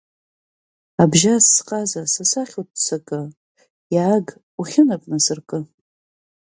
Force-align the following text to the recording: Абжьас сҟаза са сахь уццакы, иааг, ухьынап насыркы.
Абжьас 1.01 1.45
сҟаза 1.55 2.03
са 2.13 2.23
сахь 2.31 2.55
уццакы, 2.61 3.21
иааг, 3.93 4.27
ухьынап 4.59 5.03
насыркы. 5.09 5.59